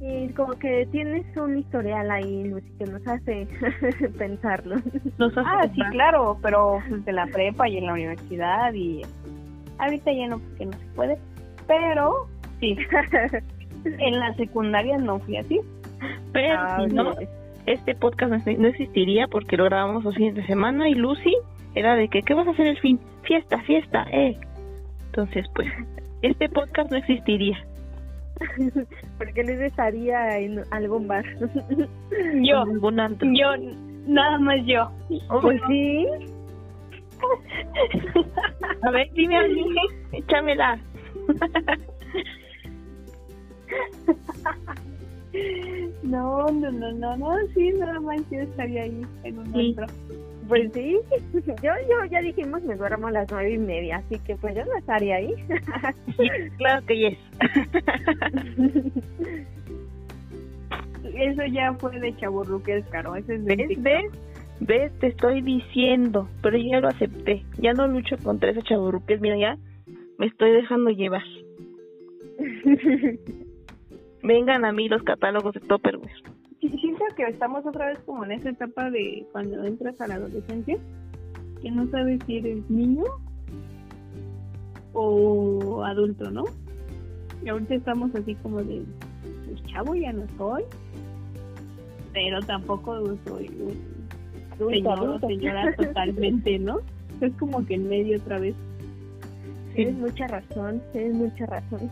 [0.00, 3.48] Y como que tienes un historial ahí, Lucy, que nos hace
[4.18, 4.76] pensarlo.
[5.18, 9.02] Nos hace ah, sí, claro, pero de la prepa y en la universidad y
[9.78, 11.18] ahorita ya no, porque no se puede,
[11.66, 12.28] pero
[12.60, 12.76] sí.
[13.84, 15.60] en la secundaria no fui así.
[16.32, 17.14] Pero ah, no,
[17.66, 21.34] este podcast no existiría porque lo grabamos los fines de semana y Lucy
[21.74, 22.98] era de que, ¿qué vas a hacer el fin?
[23.22, 24.38] Fiesta, fiesta, eh.
[25.06, 25.68] Entonces, pues,
[26.22, 27.58] este podcast no existiría.
[29.18, 31.24] Porque les estaría en algún bar.
[32.42, 32.64] Yo,
[33.20, 33.56] yo,
[34.06, 34.90] nada más yo.
[35.40, 36.06] Pues sí.
[38.82, 39.74] A ver, dime a mí,
[40.12, 40.78] échamela.
[46.02, 49.74] No, no, no, no, no, sí, nada más yo estaría ahí en un sí.
[50.48, 50.96] Pues sí,
[51.46, 54.64] yo, yo ya dijimos me duermo a las nueve y media, así que pues yo
[54.64, 55.34] no estaría ahí.
[56.56, 57.18] claro que yes.
[61.14, 63.16] Eso ya fue de chaburruques, caro.
[63.16, 64.12] Ese es ¿Ves, ¿Ves?
[64.60, 64.92] ¿Ves?
[65.00, 67.44] Te estoy diciendo, pero ya lo acepté.
[67.58, 69.58] Ya no lucho contra esos chaburruques, mira ya
[70.18, 71.24] me estoy dejando llevar.
[74.22, 76.10] Vengan a mí los catálogos de Topperware
[76.98, 80.78] siento que estamos otra vez como en esa etapa de cuando entras a la adolescencia,
[81.62, 83.04] que no sabes si eres niño
[84.92, 86.44] o adulto, ¿no?
[87.44, 88.82] Y ahorita estamos así como de,
[89.46, 90.64] pues chavo ya no soy,
[92.12, 93.48] pero tampoco soy
[94.58, 96.80] un señor señora totalmente, ¿no?
[97.20, 98.54] Es como que en medio otra vez.
[99.78, 101.88] Tienes mucha razón, tienes mucha razón.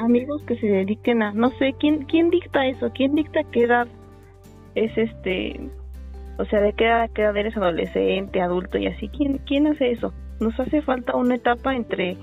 [0.00, 2.92] Amigos que se dediquen a, no sé, ¿quién, quién dicta eso?
[2.94, 3.88] ¿Quién dicta qué edad
[4.76, 5.58] es este,
[6.38, 9.08] o sea, de qué edad, qué edad eres adolescente, adulto y así.
[9.08, 10.14] ¿Quién, ¿Quién hace eso?
[10.38, 12.16] Nos hace falta una etapa entre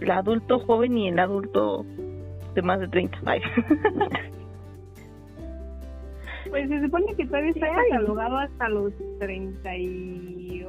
[0.00, 1.84] el adulto joven y el adulto
[2.54, 3.18] de más de 30.
[6.48, 10.64] pues se supone que todavía está catalogado hasta los 38,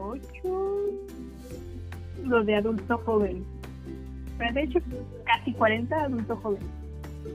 [2.25, 3.45] lo de adulto joven.
[4.37, 4.79] Pero de hecho,
[5.25, 6.59] casi 40 adulto joven.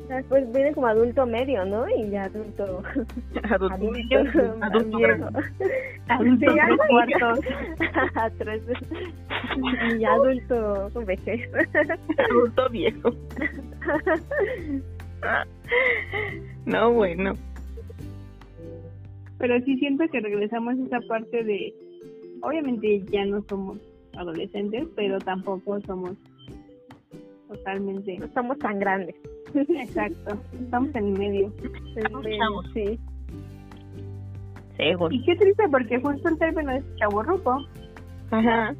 [0.09, 1.88] Después viene como adulto medio, ¿no?
[1.88, 2.83] Y ya adulto.
[3.50, 5.29] Adulto, adulto, adulto viejo.
[6.09, 6.46] Adulto
[6.88, 7.40] cuartos.
[8.38, 8.62] Tres.
[9.98, 11.48] Y adulto vejez.
[12.18, 13.11] Adulto viejo.
[16.66, 17.35] No, bueno.
[19.38, 21.74] Pero sí siento que regresamos a esa parte de.
[22.42, 23.79] Obviamente ya no somos
[24.21, 26.13] adolescentes, pero tampoco somos
[27.49, 28.19] totalmente.
[28.19, 29.17] No somos tan grandes.
[29.55, 31.53] Exacto, estamos en medio.
[31.97, 32.99] Estamos sí.
[34.77, 35.15] Seguro.
[35.15, 37.59] Y qué triste porque justo el término es chaborruco.
[38.31, 38.75] Ajá.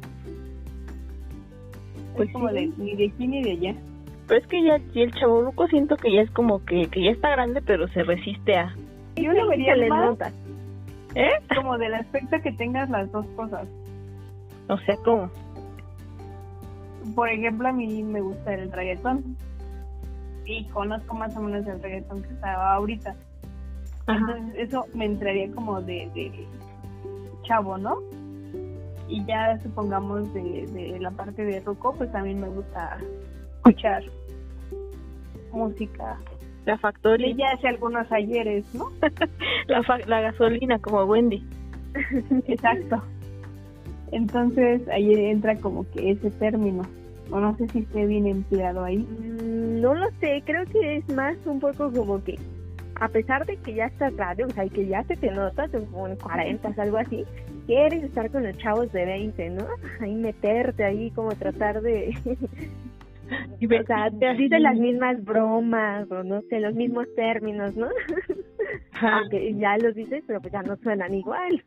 [2.15, 3.75] Pues como de ni de aquí ni de allá.
[4.27, 7.29] Pero es que ya el chaborruco siento que ya es como que, que ya está
[7.31, 8.73] grande pero se resiste a...
[9.17, 10.31] Yo lo vería le más nota.
[11.15, 11.29] ¿Eh?
[11.53, 13.67] como del aspecto que tengas las dos cosas.
[14.71, 15.29] O sea, ¿cómo?
[17.13, 19.35] Por ejemplo, a mí me gusta el reggaetón
[20.45, 23.13] y conozco más o menos el reggaetón que estaba ahorita.
[24.07, 26.47] Entonces eso me entraría como de, de
[27.43, 27.97] chavo, ¿no?
[29.09, 32.97] Y ya supongamos de, de la parte de roco, pues también me gusta
[33.57, 34.03] escuchar
[35.51, 36.17] música.
[36.65, 37.27] La factoría.
[37.27, 38.89] Y ya hace algunos ayeres, ¿no?
[39.67, 41.43] la, la gasolina como Wendy.
[42.47, 43.03] Exacto.
[44.11, 46.83] Entonces ahí entra como que ese término.
[47.31, 48.97] O no sé si esté bien empleado ahí.
[48.99, 52.37] Mm, no lo sé, creo que es más un poco como que
[53.01, 55.67] a pesar de que ya estás grande, o sea, y que ya se te nota,
[55.69, 57.25] como en 40, algo así,
[57.65, 59.65] quieres estar con los chavos de 20, ¿no?
[60.01, 62.15] Ahí meterte ahí, como tratar de...
[63.59, 67.87] y o sea, de las mismas bromas, o no sé, los mismos términos, ¿no?
[69.01, 71.59] Aunque ya los dices, pero pues ya no suenan igual.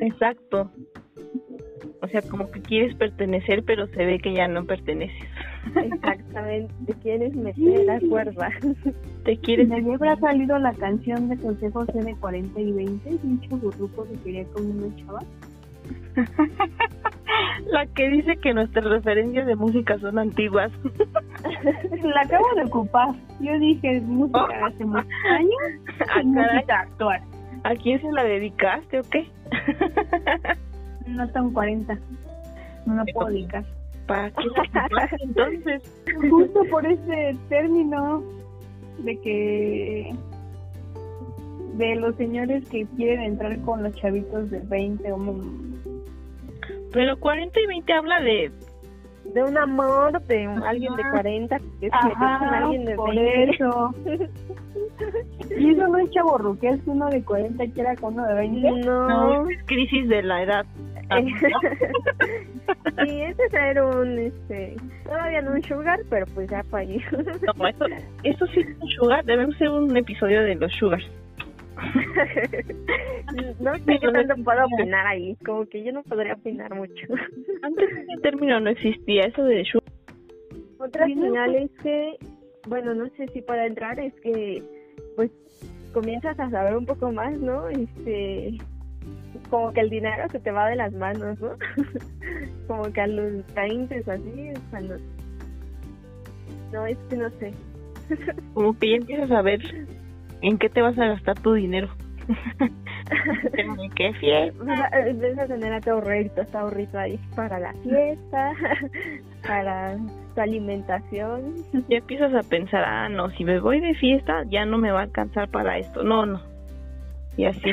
[0.00, 0.70] Exacto.
[2.02, 5.28] O sea, como que quieres pertenecer, pero se ve que ya no perteneces.
[5.74, 8.50] Exactamente, te quieres meter la cuerda.
[9.24, 9.68] Te quieres.
[9.68, 14.44] Me habrá salido la canción de consejos de 40 y 20, dicho grupo que quería
[14.52, 15.20] con una chava.
[17.66, 20.72] la que dice que nuestras referencias de música son antiguas.
[22.02, 23.08] la acabo de ocupar.
[23.40, 24.66] Yo dije música oh.
[24.66, 27.20] hace muchos años ah, música actual.
[27.64, 29.28] ¿A quién se la dedicaste o qué?
[31.06, 31.98] No están 40.
[32.86, 33.64] No la puedo dedicar.
[34.06, 34.44] ¿Para qué
[35.22, 35.82] entonces?
[36.30, 38.22] Justo por ese término
[38.98, 40.14] de que
[41.74, 45.18] de los señores que quieren entrar con los chavitos de 20 o
[46.92, 48.50] pero 40 y 20 habla de
[49.34, 53.50] de un amor de alguien de 40 que se metió con alguien de por 20.
[53.50, 53.94] eso.
[55.58, 58.34] y eso no es chavo que es uno de 40 que era con uno de
[58.34, 58.70] 20.
[58.86, 59.08] No.
[59.08, 60.66] no, es crisis de la edad.
[63.04, 67.00] sí, ese era un, este, todavía no un sugar, pero pues ya fue ahí.
[67.56, 67.86] no, eso,
[68.24, 71.08] eso sí es un sugar, debemos hacer un episodio de los sugars.
[73.60, 77.06] no sé qué tanto puedo opinar ahí, como que yo no podría opinar mucho.
[77.62, 79.84] Antes ese término no existía, eso de sugar.
[80.78, 82.16] Otra señal es que,
[82.68, 84.62] bueno, no sé si para entrar, es que,
[85.16, 85.30] pues,
[85.92, 87.68] comienzas a saber un poco más, ¿no?
[87.68, 88.58] Este,
[89.50, 91.50] como que el dinero se te va de las manos, ¿no?
[92.66, 94.96] como que a los 20 o así, cuando...
[96.72, 97.52] No, es que no sé.
[98.54, 99.60] como que ya empiezas a ver
[100.42, 101.88] en qué te vas a gastar tu dinero.
[103.56, 104.90] ¿En qué fiesta?
[105.06, 108.52] Empiezas a tener a tu ahorrito, tu ahorrito ahí para la fiesta,
[109.46, 109.96] para
[110.34, 111.54] tu alimentación.
[111.88, 115.00] Ya empiezas a pensar, ah, no, si me voy de fiesta ya no me va
[115.00, 116.02] a alcanzar para esto.
[116.02, 116.40] No, no.
[117.36, 117.70] Y así.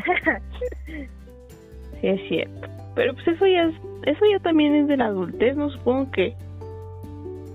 [2.10, 2.68] Es cierto.
[2.96, 6.36] Pero pues eso ya, es, eso ya también es de la adultez, no supongo que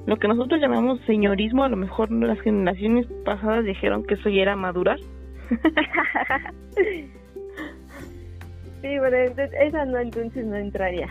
[0.06, 4.42] lo que nosotros llamamos señorismo, a lo mejor las generaciones pasadas dijeron que eso ya
[4.42, 4.98] era madurar.
[6.76, 7.11] sí,
[8.80, 11.08] pero entonces, esa no, entonces no entraría.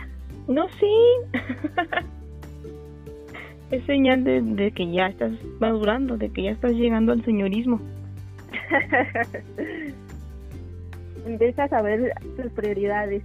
[0.48, 0.92] No, sí.
[3.70, 7.80] es señal de, de que ya estás madurando, de que ya estás llegando al señorismo.
[11.28, 13.22] Empiezas a ver tus prioridades.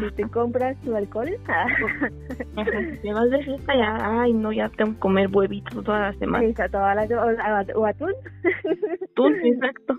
[0.00, 1.28] Si te compras tu alcohol,
[3.02, 6.52] te vas de fiesta ya, ay no, ya tengo que comer huevitos toda la semana.
[6.68, 8.12] toda la, o, o atún.
[9.12, 9.96] Atún, exacto.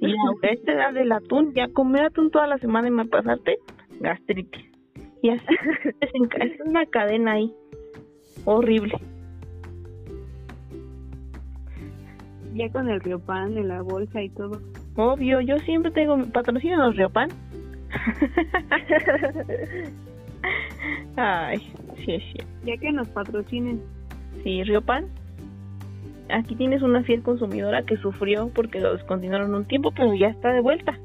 [0.00, 0.16] Y a
[0.52, 3.58] esta edad del atún, ya comer atún toda la semana y me pasarte
[3.98, 4.64] gastritis.
[5.22, 5.46] Y así
[6.00, 7.52] es una cadena ahí
[8.44, 8.94] horrible.
[12.54, 14.60] Ya con el Riopan en la bolsa y todo.
[14.96, 17.30] Obvio, yo siempre tengo patrocinio los Riopan.
[21.16, 21.58] Ay,
[22.04, 22.52] sí cierto.
[22.64, 23.80] Ya que nos patrocinen.
[24.42, 25.06] Sí, Riopan.
[26.30, 30.52] Aquí tienes una fiel consumidora que sufrió porque lo descontinuaron un tiempo, pero ya está
[30.52, 30.98] de vuelta.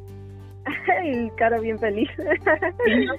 [1.04, 2.10] El cara bien feliz.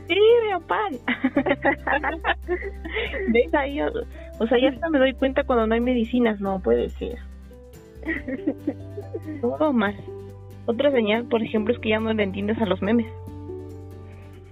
[0.06, 0.92] sí, Riopan.
[3.32, 3.80] ¿Ves ahí?
[3.80, 6.40] O sea, ya hasta me doy cuenta cuando no hay medicinas.
[6.40, 7.18] No puede ser.
[9.40, 9.94] Todo mal.
[10.68, 13.06] Otra señal, por ejemplo, es que ya no le entiendes a los memes.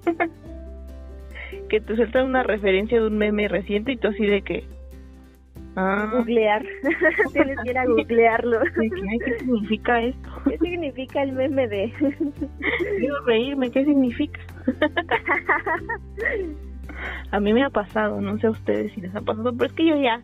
[1.69, 4.65] que te sueltan una referencia de un meme reciente y tú así de que...
[5.77, 6.11] Ah.
[6.11, 6.65] Googlear.
[7.35, 8.61] Tienes que ir a googlearlo.
[8.63, 10.31] ¿Qué significa esto?
[10.49, 11.93] ¿Qué significa el meme de...?
[12.99, 14.41] Quiero reírme, ¿qué significa?
[17.31, 19.77] a mí me ha pasado, no sé a ustedes si les ha pasado, pero es
[19.77, 20.23] que yo ya,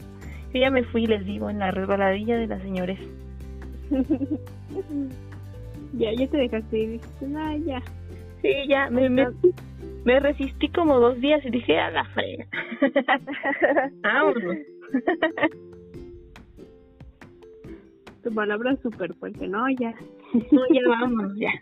[0.55, 2.99] yo ya me fui, les digo, en la resbaladilla de las señores.
[5.93, 7.83] Ya, ya te dejaste y dijiste, ah, ya.
[8.43, 9.29] Sí, ya, me, me,
[10.05, 12.47] me resistí como dos días y dije, a la frega.
[14.03, 14.57] Vámonos.
[18.23, 19.69] tu palabra es súper fuerte, ¿no?
[19.71, 19.95] Ya.
[20.51, 21.53] No, ya vámonos, ya.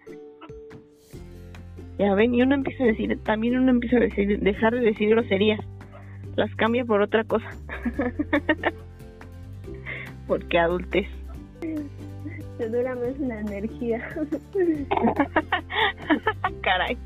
[1.98, 5.10] Ya ven, y uno empieza a decir, también uno empieza a decir, dejar de decir
[5.10, 5.60] groserías.
[6.36, 7.50] Las cambia por otra cosa.
[10.26, 11.08] Porque adultez.
[12.60, 14.06] Te dura más la energía.
[16.60, 16.98] Caray.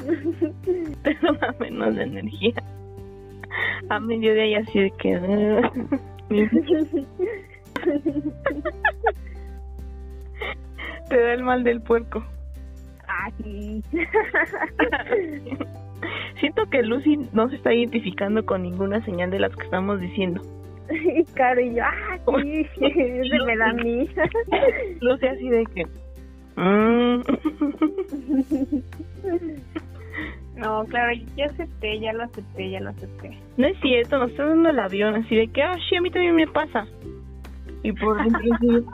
[1.02, 2.54] Pero más menos de energía.
[3.90, 5.20] A mediodía y así de que.
[11.10, 12.24] Te da el mal del puerco.
[13.08, 13.82] Ah, sí.
[16.40, 20.40] Siento que Lucy no se está identificando con ninguna señal de las que estamos diciendo.
[21.16, 24.08] Y claro, y yo, ah, sí, se me da a mí.
[25.00, 25.86] Lucy así de que.
[26.56, 27.22] Mm.
[30.56, 33.38] No, claro, ya acepté, ya lo acepté, ya lo acepté.
[33.56, 36.10] No es cierto, nos está dando el avión, así de que, ah, sí, a mí
[36.10, 36.86] también me pasa.
[37.82, 38.84] Y por el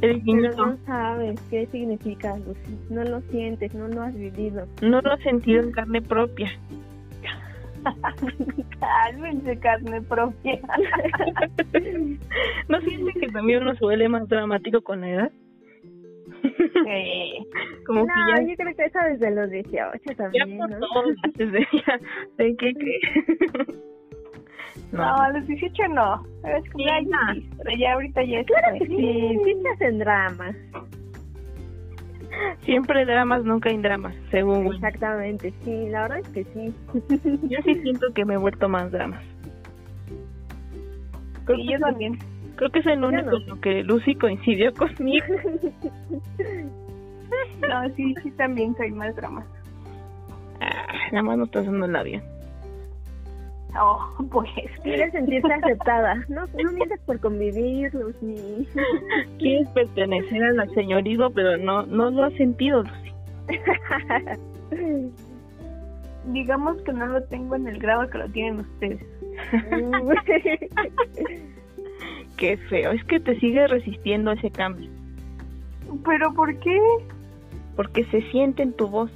[0.00, 2.78] Pero no sabes qué significa, Lucy.
[2.90, 4.66] No lo sientes, no lo has vivido.
[4.82, 6.50] No lo has sentido en carne propia.
[8.80, 10.60] Cálmense, carne propia.
[12.68, 15.32] ¿No sientes que también uno se vuelve más dramático con la edad?
[16.86, 17.38] Eh,
[17.86, 20.78] como No, que ya, yo creo que eso desde los 18 ya también, por ¿no?
[20.80, 21.98] todos desde ya,
[22.38, 22.72] ¿de qué
[24.92, 26.22] no, no, a los 18 no.
[26.44, 26.84] Es sí,
[27.78, 28.46] ya ahorita ya es.
[28.46, 30.56] Claro que sí, sí se hacen dramas.
[32.62, 34.72] Siempre dramas, nunca hay dramas, según.
[34.74, 36.74] Exactamente, sí, la verdad es que sí.
[37.48, 39.22] Yo sí siento que me he vuelto más dramas.
[41.44, 42.18] Creo, Y que, yo también.
[42.56, 43.36] creo que es el único no.
[43.36, 45.26] en lo que Lucy coincidió conmigo.
[47.68, 49.44] No, sí, sí, también soy más drama.
[50.60, 52.22] Ah, nada más no estás dando el avión.
[53.80, 53.98] Oh,
[54.30, 54.50] pues.
[54.82, 56.46] Quieres sentirte aceptada, ¿no?
[56.62, 58.68] No mientas por convivir, Lucy.
[59.38, 63.12] Quieres pertenecer al señorismo, pero no, no lo has sentido, Lucy.
[66.26, 69.04] Digamos que no lo tengo en el grado que lo tienen ustedes.
[72.38, 74.90] Qué feo, es que te sigue resistiendo ese cambio,
[76.04, 76.78] ¿Pero por qué?
[77.76, 79.10] porque se siente en tu voz.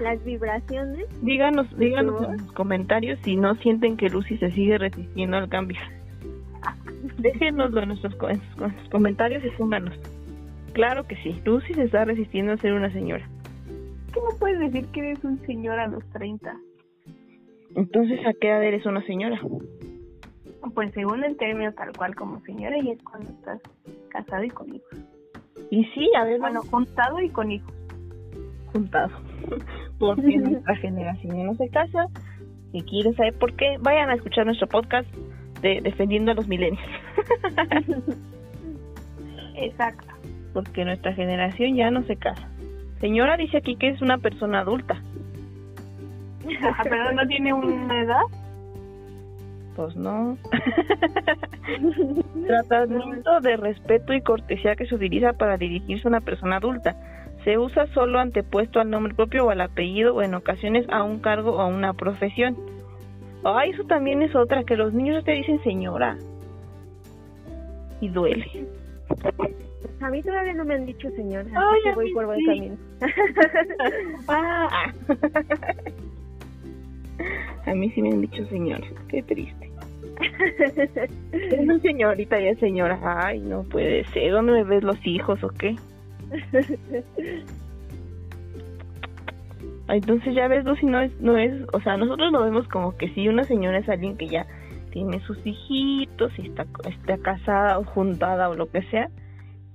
[0.00, 1.04] Las vibraciones.
[1.22, 5.78] Díganos, díganos en los comentarios si no sienten que Lucy se sigue resistiendo al cambio.
[7.18, 9.94] Déjenoslo en nuestros en sus- comentarios y pónganos.
[10.72, 13.28] Claro que sí, Lucy se está resistiendo a ser una señora.
[14.12, 16.56] ¿Qué no puedes decir que eres un señor a los 30?
[17.74, 19.40] Entonces, ¿a qué edad eres una señora?
[20.74, 23.60] Pues según el término tal cual como señora y es cuando estás
[24.08, 24.98] casado y con hijos.
[25.70, 27.72] Y sí, a ver, Bueno, juntado y con hijos.
[28.72, 29.10] juntado.
[29.98, 32.06] Porque nuestra generación ya no se casa.
[32.72, 35.08] Si quieren saber por qué, vayan a escuchar nuestro podcast
[35.60, 36.80] de Defendiendo a los Millennials.
[39.56, 40.08] Exacto.
[40.52, 42.48] Porque nuestra generación ya no se casa.
[43.00, 45.02] Señora dice aquí que es una persona adulta.
[46.62, 48.22] Ajá, pero no tiene una edad.
[49.76, 50.36] Pues no.
[52.46, 56.94] Tratamiento de respeto y cortesía que se utiliza para dirigirse a una persona adulta.
[57.44, 61.18] Se usa solo antepuesto al nombre propio o al apellido o en ocasiones a un
[61.18, 62.56] cargo o a una profesión.
[63.44, 66.16] Ay, eso también es otra, que los niños te dicen señora.
[68.00, 68.66] Y duele.
[70.00, 72.38] A mí todavía no me han dicho señora, así Ay, que a voy por buen
[72.38, 72.46] sí.
[72.46, 72.76] camino.
[74.28, 74.92] Ah.
[77.66, 78.86] A mí sí me han dicho señora.
[79.08, 79.70] Qué triste.
[81.32, 82.98] Es una señorita ya es señora.
[83.02, 84.32] Ay, no puede ser.
[84.32, 85.76] ¿Dónde me ves los hijos o qué?
[89.88, 93.08] Entonces ya ves, Lucy, no es, no es, o sea, nosotros lo vemos como que
[93.10, 94.46] si una señora es alguien que ya
[94.90, 99.10] tiene sus hijitos y está, está casada o juntada o lo que sea,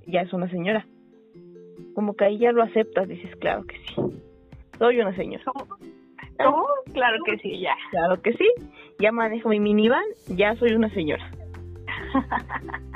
[0.06, 0.86] ya es una señora.
[1.94, 3.94] Como que ahí ya lo aceptas, dices, claro que sí.
[4.78, 5.44] Soy una señora.
[6.92, 7.74] Claro que sí, ya.
[7.90, 8.48] Claro que sí.
[8.98, 11.30] Ya manejo mi minivan, ya soy una señora.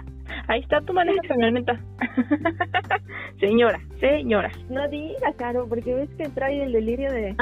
[0.48, 1.78] Ahí está, tú manejas camioneta.
[3.40, 4.50] señora, señora.
[4.68, 7.36] No digas, Caro, porque ves que trae el delirio de, de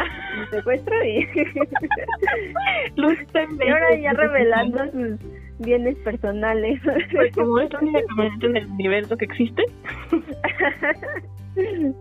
[0.51, 1.27] secuestro y,
[2.97, 5.19] Luz ahora ya revelando sus
[5.59, 6.81] bienes personales.
[7.13, 9.63] Pues como es la única camioneta en el universo que existe.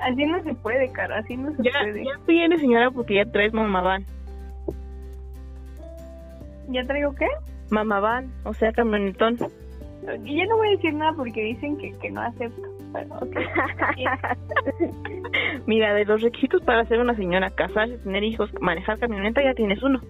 [0.00, 2.04] Así no se puede, cara, así no se Ya, puede.
[2.04, 4.04] ya eres señora porque ya traes mamaván.
[6.68, 7.26] ¿Ya traigo qué?
[7.70, 9.36] Mamaván, o sea, camionetón.
[10.24, 12.62] Y ya no voy a decir nada porque dicen que, que no acepto.
[12.92, 13.18] Pero.
[15.66, 19.82] Mira, de los requisitos para ser una señora, casarse, tener hijos, manejar camioneta, ya tienes
[19.82, 20.00] uno.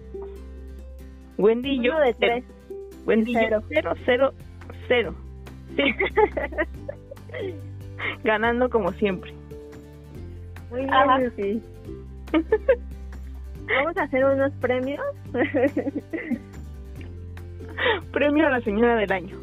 [1.37, 1.91] Wendy y yo.
[1.91, 2.33] Uno de cero.
[2.35, 2.45] tres.
[3.05, 3.61] Wendy y yo, Cero.
[3.69, 4.33] cero, cero,
[4.87, 5.15] cero.
[5.75, 5.83] Sí,
[8.23, 9.33] ganando como siempre.
[10.69, 11.19] Muy bien, Ajá.
[11.19, 11.61] Lucy.
[13.67, 15.01] Vamos a hacer unos premios.
[18.11, 19.37] Premio a la señora del año.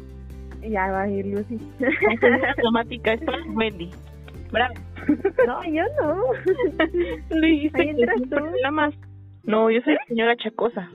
[0.61, 1.57] ya va a ir Lucy.
[1.79, 3.89] La señora dramática es para Wendy.
[4.51, 4.73] Bravo.
[5.45, 7.41] no, yo no.
[7.41, 8.37] Dijiste Ahí entras tú.
[8.61, 8.93] la más.
[9.43, 10.89] No, yo soy la señora Chacosa.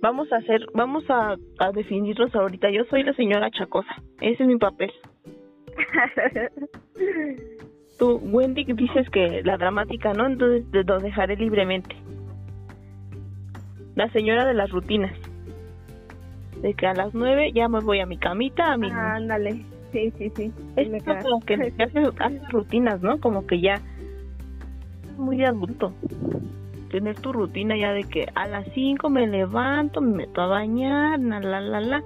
[0.00, 2.70] Vamos a hacer, vamos a, a definirnos ahorita.
[2.70, 3.94] Yo soy la señora Chacosa.
[4.20, 4.90] Ese es mi papel.
[7.98, 10.26] Tú, Wendy, dices que la dramática, ¿no?
[10.26, 11.94] Entonces lo dejaré libremente.
[13.94, 15.12] La señora de las rutinas.
[16.62, 18.90] De que a las nueve ya me voy a mi camita, a mi...
[18.90, 19.64] Ah, ándale.
[19.92, 20.52] Sí, sí, sí.
[20.76, 23.20] es me como que hace, hace rutinas, ¿no?
[23.20, 23.74] Como que ya...
[25.04, 25.92] Es muy adulto.
[26.90, 31.20] Tener tu rutina ya de que a las cinco me levanto, me meto a bañar,
[31.20, 32.02] la, la, la, la.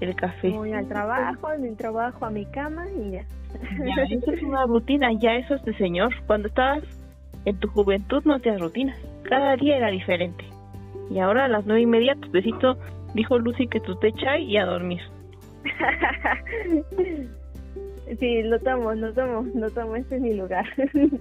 [0.00, 0.50] El café.
[0.50, 3.24] Voy al trabajo, del trabajo a mi cama y ya.
[3.84, 6.12] Ya, eso es una rutina, ya eso es de señor.
[6.26, 6.82] Cuando estabas
[7.44, 8.98] en tu juventud no hacías rutinas.
[9.24, 10.44] Cada día era diferente.
[11.10, 12.76] Y ahora a las nueve y media, tu besito,
[13.14, 15.00] dijo Lucy que tú te echas y a dormir.
[18.18, 20.64] sí, lo tomo, lo tomo, lo tomo, este es mi lugar.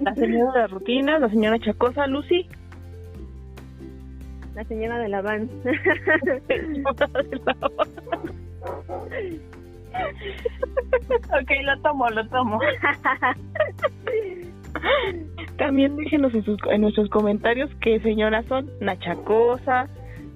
[0.01, 2.47] La señora de la rutina, la señora Chacosa, Lucy.
[4.55, 5.43] La señora de la van.
[11.29, 12.59] ok, lo tomo, lo tomo.
[15.57, 18.69] También déjenos en, sus, en nuestros comentarios qué señoras son.
[18.81, 19.87] Nachacosa,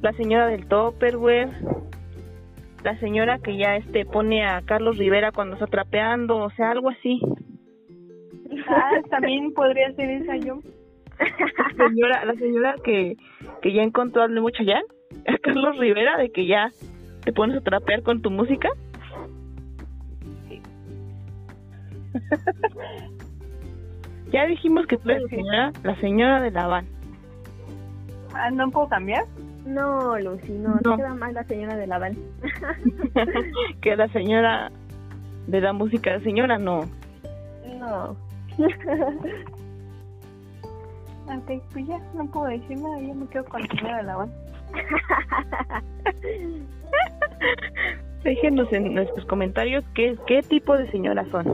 [0.05, 1.49] la señora del Topperware,
[2.83, 6.91] la señora que ya este pone a Carlos Rivera cuando está trapeando, o sea, algo
[6.91, 7.19] así.
[8.69, 10.59] Ah, también podría ser esa yo.
[11.17, 11.25] La
[11.89, 13.17] señora, la señora que,
[13.63, 14.79] que ya encontró al mucho ya,
[15.27, 16.69] a Carlos Rivera, de que ya
[17.23, 18.69] te pones a trapear con tu música.
[24.31, 26.85] ya dijimos que tú eres la señora, la señora de la van.
[28.35, 29.23] Ah, ¿No puedo cambiar?
[29.65, 30.97] No, Lucy, no, No.
[30.97, 32.15] queda más la señora de la van.
[33.81, 34.71] que la señora
[35.47, 36.81] de la música, señora no.
[37.79, 38.15] no.
[41.27, 44.15] Ok, pues ya, no puedo decir nada, yo me quedo con la señora de la
[44.15, 44.31] van.
[48.23, 51.47] Déjenos en nuestros comentarios qué, qué tipo de señoras son.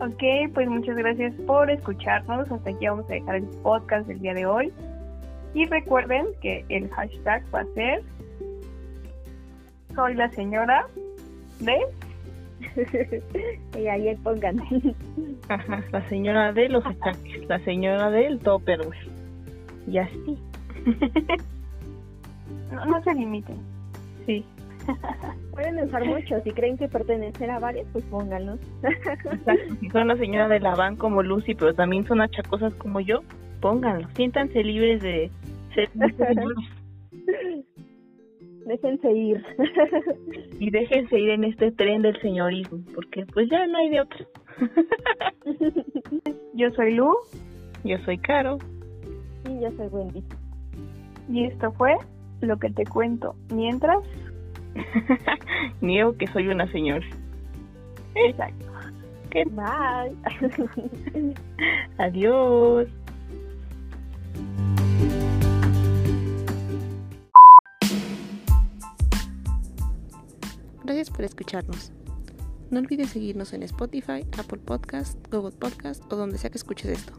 [0.00, 0.22] Ok,
[0.54, 2.48] pues muchas gracias por escucharnos.
[2.50, 4.72] Hasta aquí vamos a dejar el podcast del día de hoy.
[5.54, 8.02] Y recuerden que el hashtag va a ser
[9.94, 10.86] Soy la señora
[11.60, 11.78] de...
[13.78, 14.60] y ahí pongan.
[15.48, 19.08] Ajá, la señora de los estanques, la señora del Topperware.
[19.86, 20.38] Y así.
[22.70, 23.56] No, no se limiten.
[24.26, 24.44] Sí.
[25.52, 28.58] Pueden usar mucho, si creen que pertenecer a varios, pues pónganlos.
[29.80, 33.22] Si son la señora de la van como Lucy, pero también son achacosas como yo,
[33.60, 34.08] pónganlo.
[34.14, 35.30] Siéntanse libres de
[35.74, 35.88] ser.
[38.66, 39.42] Déjense ir.
[40.60, 44.26] y déjense ir en este tren del señorismo, porque pues ya no hay de otra.
[46.54, 47.14] Yo soy Lu
[47.84, 48.58] Yo soy Caro.
[49.48, 50.22] y yo soy Wendy.
[51.30, 51.96] y esto fue
[52.42, 53.98] lo que te cuento mientras...
[55.80, 57.06] Niego que soy una señora.
[58.14, 58.66] Exacto.
[59.32, 60.16] Bye.
[61.98, 62.88] Adiós.
[70.84, 71.92] Gracias por escucharnos.
[72.70, 77.12] No olvides seguirnos en Spotify, Apple Podcast, Google Podcast o donde sea que escuches esto.